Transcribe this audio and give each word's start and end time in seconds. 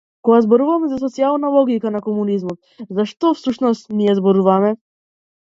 Кога 0.27 0.37
зборуваме 0.43 0.87
за 0.93 0.97
социјална 1.01 1.51
логика 1.55 1.91
на 1.97 2.01
комунизмот, 2.07 2.73
за 2.97 3.07
што, 3.13 3.35
всушност, 3.41 3.87
ние 4.01 4.19
зборуваме? 4.23 4.75